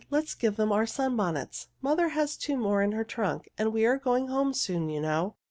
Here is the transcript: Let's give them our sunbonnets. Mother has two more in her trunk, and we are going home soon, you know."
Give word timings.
Let's 0.09 0.33
give 0.33 0.55
them 0.55 0.71
our 0.71 0.87
sunbonnets. 0.87 1.67
Mother 1.79 2.07
has 2.09 2.35
two 2.35 2.57
more 2.57 2.81
in 2.81 2.93
her 2.93 3.03
trunk, 3.03 3.51
and 3.55 3.71
we 3.71 3.85
are 3.85 3.97
going 3.99 4.29
home 4.29 4.51
soon, 4.51 4.89
you 4.89 4.99
know." 4.99 5.35